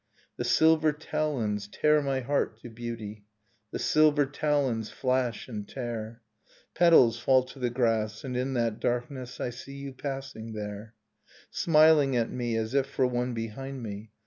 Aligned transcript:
The 0.37 0.43
silver 0.43 0.93
talons 0.93 1.67
tear 1.67 2.01
my 2.01 2.21
heart 2.21 2.57
to 2.61 2.69
beauty, 2.71 3.25
The 3.69 3.77
silver 3.77 4.25
talons 4.25 4.89
flash 4.89 5.47
and 5.47 5.67
tear... 5.67 6.23
Petals 6.73 7.19
fall 7.19 7.43
to 7.43 7.59
the 7.59 7.69
grass, 7.69 8.23
and 8.23 8.35
in 8.35 8.55
that 8.55 8.79
darkness 8.79 9.39
I 9.39 9.51
see 9.51 9.75
you 9.75 9.93
passing 9.93 10.53
there, 10.53 10.95
Smiling 11.51 12.15
at 12.17 12.31
me 12.31 12.55
as 12.55 12.73
if 12.73 12.87
for 12.87 13.05
one 13.05 13.35
behind 13.35 13.83
me. 13.83 14.09